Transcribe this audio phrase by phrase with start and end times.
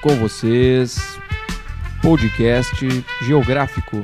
[0.00, 1.18] Com vocês,
[2.00, 2.86] podcast
[3.20, 3.96] geográfico.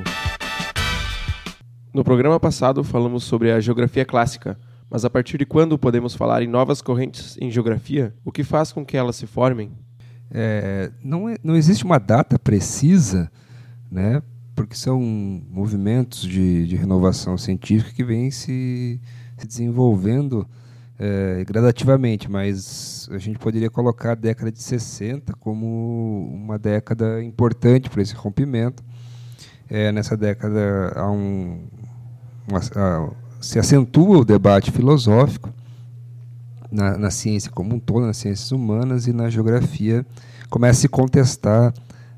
[1.92, 4.58] No programa passado falamos sobre a geografia clássica,
[4.90, 8.12] mas a partir de quando podemos falar em novas correntes em geografia?
[8.24, 9.70] O que faz com que elas se formem?
[10.32, 13.30] É, não, é, não existe uma data precisa,
[13.88, 14.20] né,
[14.56, 19.00] porque são movimentos de, de renovação científica que vêm se,
[19.38, 20.44] se desenvolvendo
[20.98, 27.90] é, gradativamente, mas a gente poderia colocar a década de 60 como uma década importante
[27.90, 28.82] para esse rompimento.
[29.68, 31.66] É, nessa década há um,
[32.48, 33.10] uma, há,
[33.40, 35.52] se acentua o debate filosófico
[36.70, 40.04] na, na, ciência como um todo, nas ciências humanas e na geografia,
[40.50, 41.72] começa a se contestar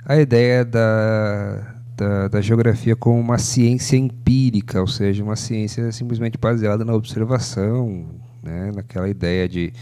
[0.04, 6.38] a ideia da, da, da, geografia como uma ciência empírica, ou seja, uma ciência simplesmente
[6.38, 8.06] baseada na observação,
[8.46, 9.72] né, naquela ideia de,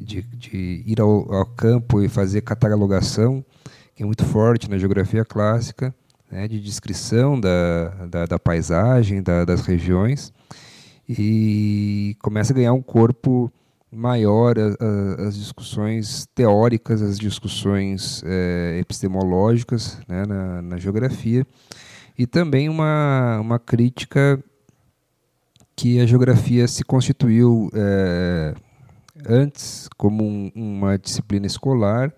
[0.00, 3.44] de, de ir ao, ao, campo e fazer catalogação,
[3.94, 5.94] que é muito forte na geografia clássica,
[6.30, 10.32] né, de descrição da, da, da paisagem, da, das regiões,
[11.08, 13.52] e começa a ganhar um corpo
[13.92, 21.46] maior a, a, as discussões teóricas, as discussões é, epistemológicas né, na, na, geografia,
[22.18, 24.42] e também uma, uma crítica
[25.76, 28.54] que a geografia se constituiu é,
[29.28, 32.12] antes como um, uma disciplina escolar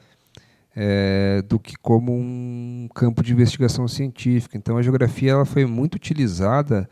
[0.74, 4.58] é, do que como um campo de investigação científica.
[4.58, 6.88] Então, a geografia ela foi muito utilizada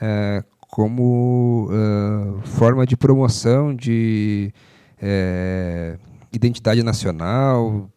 [0.00, 4.52] é, como uh, forma de promoção de
[5.00, 5.98] é,
[6.32, 7.90] identidade nacional,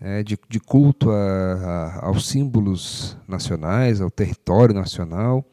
[0.00, 5.44] é, de, de, culto a, a, aos símbolos nacionais, ao território nacional.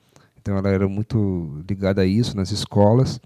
[0.48, 3.20] Então ela era muito ligada a isso nas escolas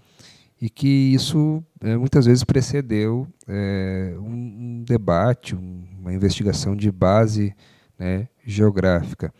[0.60, 6.90] e que isso é, muitas vezes precedeu é, um, um, debate, um, uma investigação de
[6.90, 7.54] base
[7.96, 9.32] né, geográfica.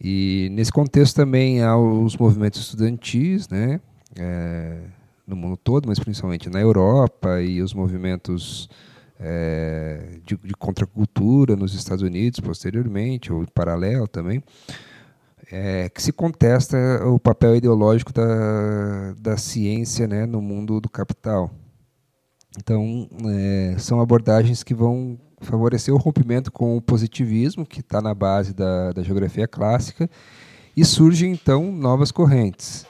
[0.00, 3.82] E nesse contexto também há os movimentos estudantis, né,
[4.18, 4.78] é,
[5.26, 8.66] no mundo todo, mas principalmente na Europa, e os movimentos
[9.20, 14.42] é, de, de contracultura nos Estados Unidos posteriormente, ou em paralelo também
[15.50, 16.76] é, que se contesta
[17.06, 21.50] o papel ideológico da, da ciência né, no mundo do capital.
[22.58, 28.14] Então, é, são abordagens que vão favorecer o rompimento com o positivismo, que está na
[28.14, 30.08] base da, da geografia clássica,
[30.76, 32.86] e surgem então novas correntes.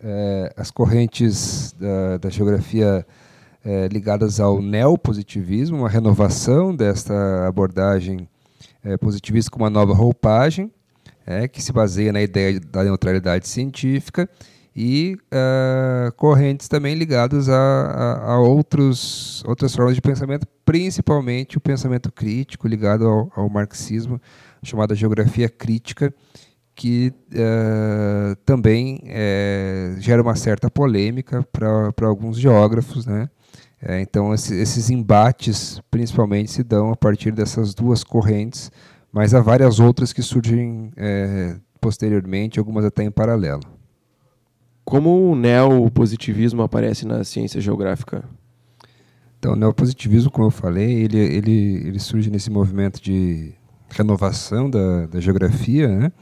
[0.00, 3.06] É, as correntes da, da geografia
[3.64, 8.28] é, ligadas ao neopositivismo, uma renovação desta abordagem
[8.82, 10.72] é, positivista com uma nova roupagem,
[11.26, 14.28] é, que se baseia na ideia da neutralidade científica
[14.74, 21.60] e uh, correntes também ligadas a, a, a, outros, outras formas de pensamento, principalmente o
[21.60, 24.20] pensamento crítico ligado ao, ao marxismo,
[24.62, 26.12] chamada geografia crítica,
[26.74, 33.04] que uh, também uh, gera uma certa polêmica para alguns geógrafos.
[33.04, 33.28] Né?
[33.80, 38.70] É, então, esses embates, principalmente, se dão a partir dessas duas correntes,
[39.12, 43.62] mas há várias outras que surgem é, posteriormente, algumas até em paralelo.
[44.84, 48.24] Como o neopositivismo aparece na ciência geográfica?
[49.38, 53.52] Então, o neopositivismo, como eu falei, ele, ele, ele surge nesse movimento de
[53.90, 56.12] renovação da, da geografia, né?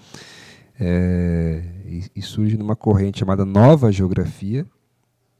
[0.78, 4.66] É, e, e, surge numa corrente chamada Nova Geografia,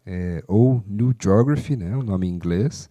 [0.04, 2.90] é, ou New Geography, né, o nome em inglês,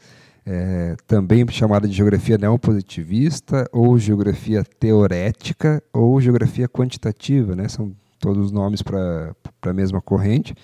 [0.52, 7.68] é, também chamada de geografia neopositivista, ou geografia teorética, ou geografia quantitativa, né?
[7.68, 10.56] são todos os nomes para a mesma corrente.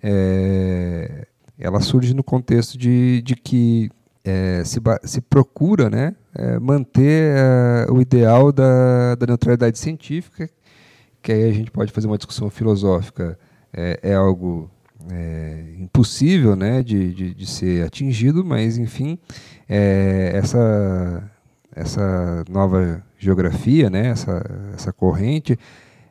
[0.00, 1.26] É,
[1.58, 3.90] ela surge no contexto de, de que
[4.24, 10.48] é, se, se, procura né, é, manter é, o ideal da, da, neutralidade científica,
[11.20, 13.36] que aí a gente pode fazer uma discussão filosófica,
[13.72, 14.70] é, é algo
[15.10, 19.18] é, impossível né, de, de, de, ser atingido, mas enfim,
[19.68, 21.30] é, essa,
[21.74, 24.44] essa nova geografia, né, essa,
[24.74, 25.58] essa corrente,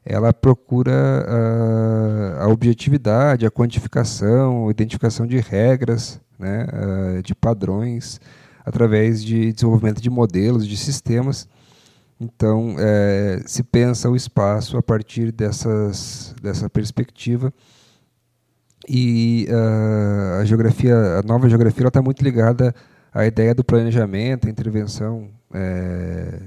[0.05, 6.67] ela procura a, a objetividade, a quantificação, a identificação de regras, né,
[7.23, 8.19] de padrões,
[8.65, 11.47] através de desenvolvimento de modelos, de sistemas.
[12.19, 17.53] Então, é, se pensa o espaço a partir dessas, dessa perspectiva
[18.87, 22.73] e uh, a geografia, a nova geografia, está muito ligada
[23.13, 26.39] à ideia do planejamento, intervenção é,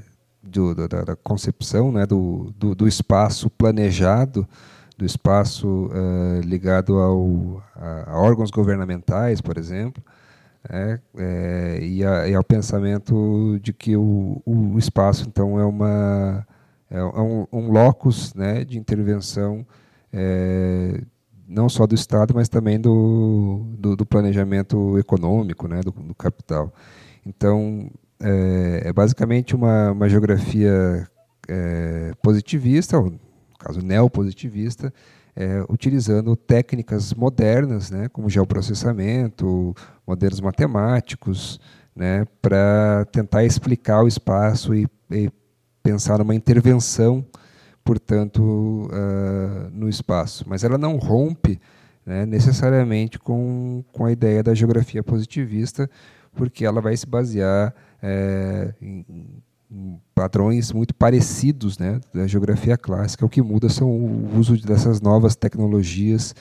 [0.42, 4.46] do, da, da, concepção né, do, do, do, espaço planejado,
[4.96, 10.02] do espaço uh, ligado ao, a, a, órgãos governamentais, por exemplo,
[10.68, 16.46] é, é, e, a, e, ao pensamento de que o, o espaço então é uma
[16.90, 19.64] é, é um, um locus né, de intervenção
[20.12, 21.00] é,
[21.58, 26.72] não só do Estado, mas também do, do, do planejamento econômico, né, do, do capital.
[27.26, 27.90] Então,
[28.20, 31.08] é, é, basicamente uma, uma geografia
[31.48, 33.18] é, positivista, ou, no
[33.58, 34.94] caso neopositivista,
[35.34, 39.74] é, utilizando técnicas modernas, né, como geoprocessamento,
[40.06, 41.58] modelos matemáticos,
[41.94, 45.28] né, para tentar explicar o espaço e, e
[45.82, 47.26] pensar numa intervenção
[47.88, 49.47] portanto, uh,
[49.88, 50.44] no espaço.
[50.46, 51.58] Mas ela não rompe
[52.04, 55.90] né, necessariamente com, com a ideia da geografia positivista,
[56.34, 59.04] porque ela vai se basear é, em,
[59.70, 63.24] em, padrões muito parecidos né, da geografia clássica.
[63.24, 66.34] O que muda são o uso dessas novas tecnologias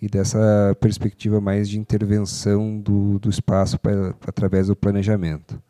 [0.00, 5.60] e dessa perspectiva mais de intervenção do, do espaço pra, através do planejamento.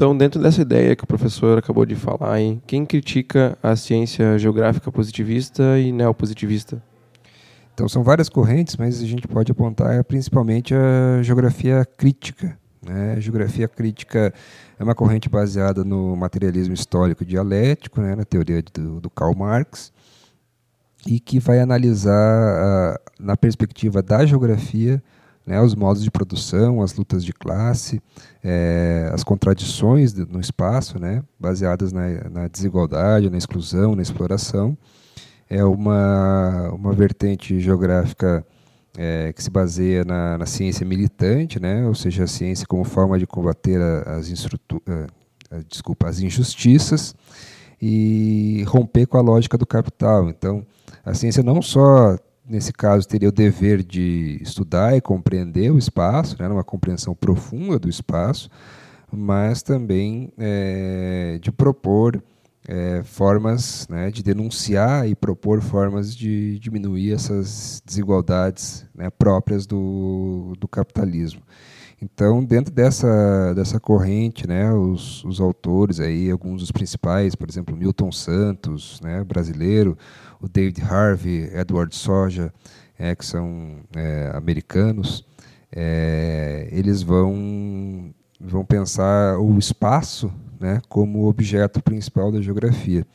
[0.00, 4.38] Então, dentro dessa ideia que o professor acabou de falar, hein, quem critica a ciência
[4.38, 6.82] geográfica positivista e neopositivista?
[7.74, 12.58] Então, são várias correntes, mas a gente pode apontar principalmente a geografia crítica.
[12.82, 13.12] Né?
[13.18, 14.32] A geografia crítica
[14.78, 18.14] é uma corrente baseada no materialismo histórico dialético, né?
[18.14, 19.92] na teoria do, do Karl Marx,
[21.06, 25.02] e que vai analisar, na perspectiva da geografia,
[25.50, 28.00] né, os modos de produção, as lutas de classe,
[28.42, 34.78] é, as contradições no espaço, né, baseadas na, na, desigualdade, na exclusão, na exploração.
[35.48, 38.46] É uma, uma vertente geográfica
[38.96, 43.18] é, que se baseia na, na, ciência militante, né, ou seja, a ciência como forma
[43.18, 44.28] de combater as,
[45.68, 47.12] desculpa, as injustiças
[47.82, 50.28] e romper com a lógica do capital.
[50.30, 50.64] Então,
[51.04, 52.16] a ciência não só
[52.50, 57.78] nesse caso, teria o dever de estudar e compreender o espaço, né, uma compreensão profunda
[57.78, 58.50] do espaço,
[59.12, 62.22] mas também é, de propor
[62.68, 70.52] é, formas né, de denunciar e propor formas de diminuir essas desigualdades né, próprias do,
[70.58, 71.42] do capitalismo.
[72.02, 77.76] Então, dentro dessa, dessa corrente, né, os, os autores, aí, alguns dos principais, por exemplo,
[77.76, 79.98] Milton Santos, né, brasileiro,
[80.40, 82.52] o David Harvey, Edward Soja,
[82.98, 85.24] é, que são é, americanos,
[85.72, 93.06] é, eles vão, vão pensar o espaço né, como objeto principal da geografia.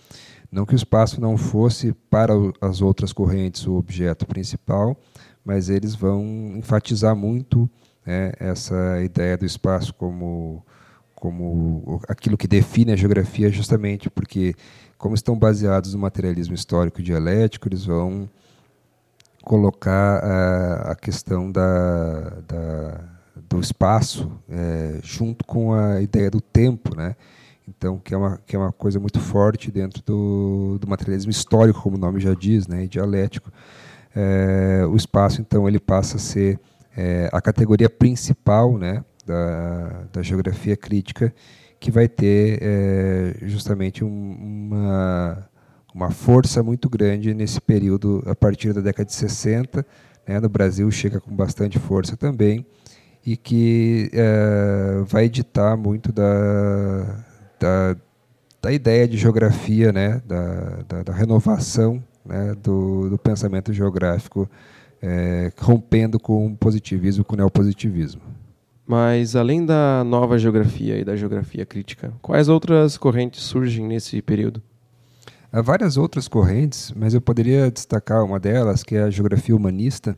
[0.52, 4.98] Não que o espaço não fosse para as outras correntes o objeto principal,
[5.44, 6.24] mas eles vão
[6.56, 7.70] enfatizar muito
[8.06, 10.66] né, essa ideia do espaço como,
[11.14, 14.56] como aquilo que define a geografia, justamente porque,
[14.98, 18.30] como estão baseados no materialismo histórico dialético, eles vão
[19.44, 23.02] colocar a, a questão da, da,
[23.48, 27.16] do espaço é, junto com a ideia do tempo, né?
[27.68, 31.82] Então, que é uma, que é uma coisa muito forte dentro do, do materialismo histórico,
[31.82, 33.52] como o nome já diz, né, e dialético.
[34.16, 36.60] É, o espaço, então, ele passa a ser
[37.32, 41.34] a categoria principal né, da, da geografia crítica,
[41.86, 45.48] que vai ter é, justamente um, uma,
[45.94, 49.86] uma força muito grande nesse período, a partir da década de 60.
[50.28, 52.66] Né, no Brasil chega com bastante força também,
[53.24, 57.24] e que é, vai editar muito da,
[57.60, 57.96] da,
[58.64, 64.50] da, ideia de geografia, né, da, da, da renovação né, do, do pensamento geográfico
[65.04, 68.24] é, rompendo com o positivismo, com o neopositivismo.
[68.88, 74.62] Mas além da nova geografia e da geografia crítica, quais outras correntes surgem nesse período?
[75.52, 80.16] Há várias outras correntes, mas eu poderia destacar uma delas, que é a geografia humanista,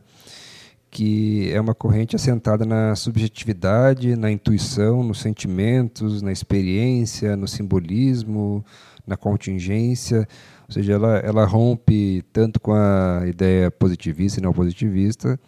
[0.90, 8.64] que é uma corrente assentada na subjetividade, na intuição, nos sentimentos, na experiência, no simbolismo,
[9.06, 10.28] na contingência,
[10.68, 15.38] ou seja, ela, ela rompe tanto com a ideia positivista e não positivista,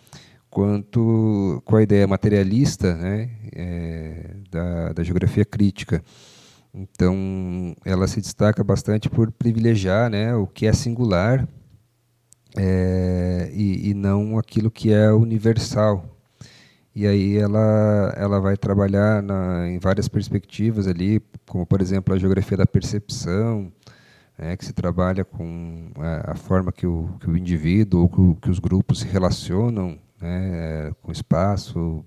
[0.51, 6.03] quanto com a ideia materialista né, é, da, da geografia crítica.
[6.75, 11.47] Então, ela se destaca bastante por privilegiar né, o que é singular
[12.57, 16.05] é, e, e, não aquilo que é universal.
[16.95, 22.19] E aí ela, ela vai trabalhar na, em várias perspectivas ali, como, por exemplo, a
[22.19, 23.73] geografia da percepção,
[24.37, 28.43] né, que se trabalha com a, a, forma que o, que o indivíduo ou que,
[28.43, 32.05] que os grupos se relacionam né, com espaço,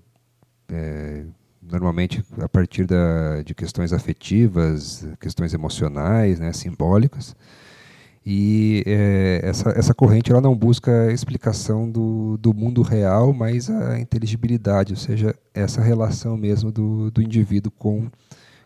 [0.68, 1.24] é,
[1.60, 7.34] normalmente a partir da, de questões afetivas, questões emocionais, né, simbólicas.
[8.26, 13.68] E é, essa, essa corrente ela não busca a explicação do, do mundo real, mas
[13.68, 18.08] a inteligibilidade, ou seja, essa relação mesmo do, do indivíduo com,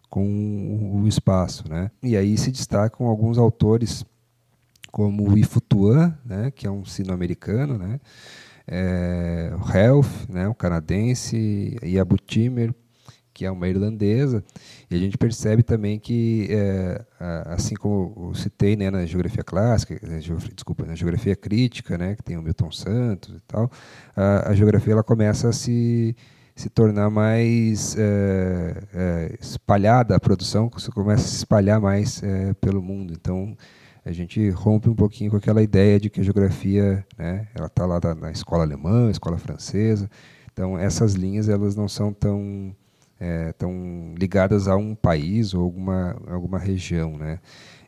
[0.09, 1.69] com o espaço.
[1.69, 1.91] Né?
[2.03, 4.05] E aí se destacam alguns autores,
[4.93, 8.01] como o Ifutuan, né, que é um sino-americano, né?
[8.71, 12.75] É, o Health, né, um canadense, e a Butimer,
[13.33, 14.43] que é uma irlandesa,
[14.91, 17.05] e a gente percebe também que, é,
[17.47, 19.97] assim como citei né, na geografia clássica,
[20.53, 23.71] desculpa, na geografia crítica, né, que tem o Milton Santos e tal,
[24.17, 26.17] a, a geografia ela começa a se,
[26.57, 32.83] se tornar mais é, é, espalhada, a produção começa a se espalhar mais é, pelo
[32.83, 33.13] mundo.
[33.13, 33.57] Então,
[34.05, 37.85] a gente rompe um pouquinho com aquela ideia de que a geografia, né, ela está
[37.85, 40.09] lá na escola alemã, escola francesa.
[40.53, 42.75] Então, essas linhas elas não são tão
[43.21, 43.55] é,
[44.19, 47.17] ligadas a um país ou alguma, alguma região.
[47.17, 47.39] Né?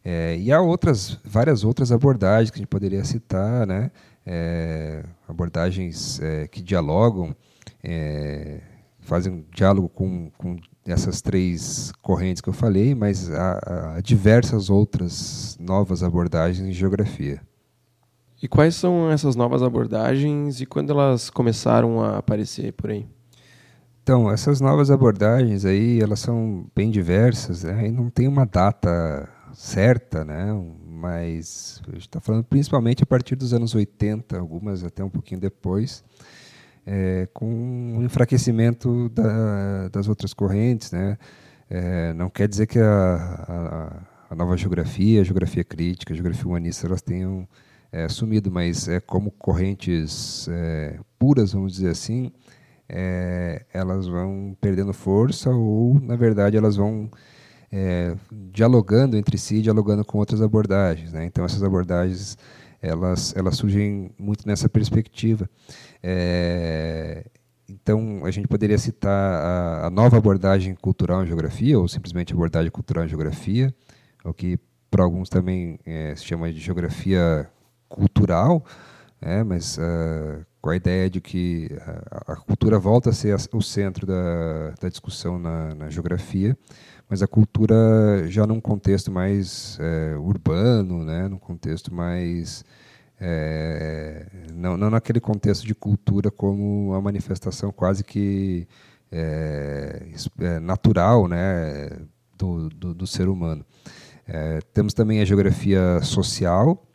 [0.05, 3.91] É, e há outras, várias outras abordagens que a gente poderia citar, né?
[4.25, 7.35] É, abordagens é, que dialogam,
[7.83, 8.61] é,
[9.01, 10.57] fazem um diálogo com, com
[10.91, 17.41] essas três correntes que eu falei, mas há, há diversas outras novas abordagens em geografia.
[18.43, 23.07] E quais são essas novas abordagens e quando elas começaram a aparecer por aí?
[24.03, 27.89] Então, essas novas abordagens aí, elas são bem diversas, né?
[27.89, 30.53] e não tem uma data certa, né?
[31.01, 35.41] mas a gente está falando principalmente a partir dos anos 80, algumas até um pouquinho
[35.41, 36.05] depois,
[36.87, 40.91] é, com um enfraquecimento da, das outras correntes.
[40.93, 41.19] Né?
[41.69, 46.47] É, não quer dizer que a, a, a, nova geografia, a geografia crítica, a geografia
[46.47, 47.47] humanista, elas tenham
[47.93, 52.33] é, sumido, mas é como correntes é, puras, vamos dizer assim,
[52.89, 57.09] é, elas vão perdendo força ou, na verdade, elas vão
[57.71, 58.17] é,
[58.53, 61.13] dialogando entre si, dialogando com outras abordagens.
[61.13, 61.25] Né?
[61.25, 62.37] Então, essas abordagens
[62.81, 65.49] elas, elas surgem muito nessa perspectiva.
[66.03, 67.25] É,
[67.69, 72.71] então, a gente poderia citar a, a, nova abordagem cultural em geografia, ou simplesmente abordagem
[72.71, 73.75] cultural em geografia,
[74.25, 74.59] o que
[74.91, 77.49] para alguns também é, se chama de geografia
[77.89, 78.65] cultural,
[79.21, 81.69] é, mas uh, com a ideia de que
[82.11, 86.57] a, a, cultura volta a ser o centro da, da discussão na, na, geografia,
[87.11, 87.77] mas a cultura
[88.29, 92.65] já num contexto mais é, urbano, né, num contexto mais
[93.21, 98.69] é, não, não naquele contexto de cultura como a manifestação quase que
[99.11, 100.07] é,
[100.63, 101.91] natural, né,
[102.39, 103.67] do, do, do ser humano.
[104.73, 106.87] Temos também a geografia social,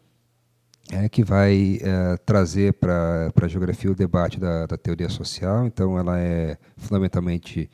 [0.92, 5.66] é, que vai é, trazer para a geografia o debate da, da, teoria social.
[5.66, 7.70] Então, ela é fundamentalmente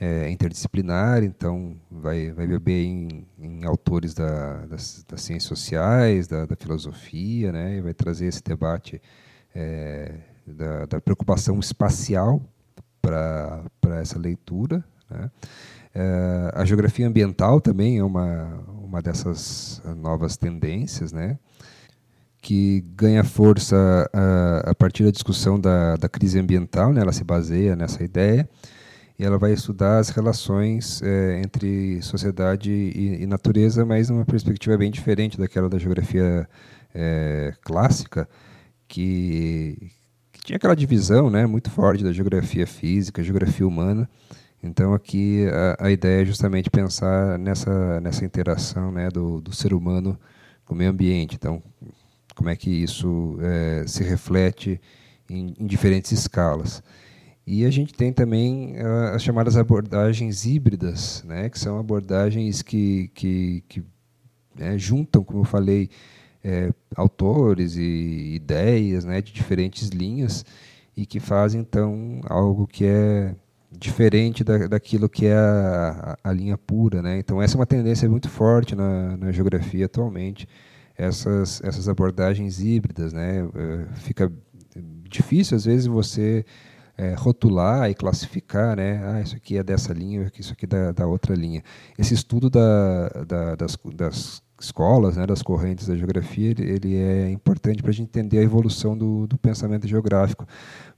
[0.00, 6.46] é, interdisciplinar, então vai, vai beber em, em autores da, das, das, ciências sociais, da,
[6.46, 9.00] da, filosofia, né, e vai trazer esse debate
[9.54, 12.42] é, da, da, preocupação espacial
[13.00, 13.64] para
[14.00, 14.84] essa leitura.
[15.08, 15.30] Né.
[15.94, 21.38] É, a geografia ambiental também é uma, uma dessas novas tendências, né?
[22.44, 27.00] que ganha força a, a partir da discussão da, da crise ambiental, né?
[27.00, 28.46] ela se baseia nessa ideia,
[29.18, 34.76] e ela vai estudar as relações é, entre sociedade e, e, natureza, mas numa perspectiva
[34.76, 36.48] bem diferente daquela da geografia
[36.94, 38.28] é, clássica,
[38.88, 39.92] que,
[40.32, 44.08] que, tinha aquela divisão né, muito forte da geografia física, geografia humana.
[44.62, 45.46] Então aqui
[45.78, 50.18] a, a ideia é justamente pensar nessa, nessa interação né, do, do ser humano
[50.64, 51.36] com o meio ambiente.
[51.36, 51.62] Então,
[52.34, 54.80] como é que isso é, se reflete
[55.28, 56.82] em, em, diferentes escalas.
[57.46, 63.10] E a gente tem também uh, as chamadas abordagens híbridas, né, que são abordagens que,
[63.14, 63.82] que, que
[64.56, 65.90] né, juntam, como eu falei,
[66.42, 70.44] é, autores e ideias né, de diferentes linhas
[70.96, 73.34] e que fazem, então, algo que é
[73.70, 77.02] diferente da, daquilo que é a, a, a linha pura.
[77.02, 77.18] Né?
[77.18, 80.48] Então, essa é uma tendência muito forte na, na geografia atualmente,
[80.96, 83.12] essas, essas abordagens híbridas.
[83.12, 83.40] Né?
[83.40, 84.32] Eh, fica
[85.08, 86.44] difícil, às vezes, você
[86.96, 89.02] é, rotular e classificar, né?
[89.04, 91.62] Ah, isso aqui é dessa linha, isso aqui é da, da outra linha.
[91.98, 97.30] Esse estudo da, da, das, das escolas, né, das correntes da geografia, ele, ele é
[97.30, 100.46] importante para a gente entender a evolução do, do pensamento geográfico.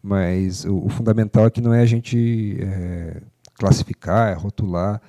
[0.03, 3.23] Mas o, o, fundamental aqui não é a gente é,
[3.55, 5.01] classificar, é rotular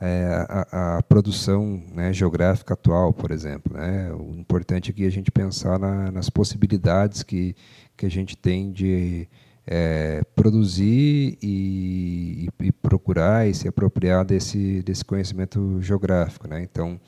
[0.00, 3.76] é, a, a, produção né, geográfica atual, por exemplo.
[3.76, 4.12] Né?
[4.12, 7.54] O importante aqui é a gente pensar na, nas possibilidades que,
[7.96, 9.28] que a gente tem de
[9.66, 16.48] é, produzir e, e, procurar e se apropriar desse, desse conhecimento geográfico.
[16.48, 16.62] Né?
[16.62, 17.00] Então,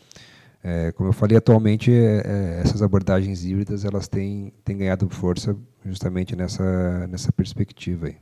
[0.63, 5.57] É, como eu falei, atualmente é, é, essas abordagens híbridas elas têm, têm ganhado força
[5.87, 8.09] justamente nessa, nessa perspectiva.
[8.09, 8.17] Aí.